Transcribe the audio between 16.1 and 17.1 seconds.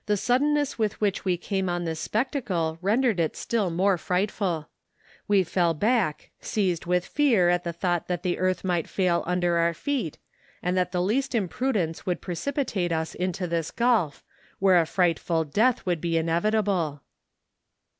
inevitable.